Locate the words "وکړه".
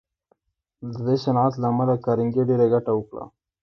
2.95-3.23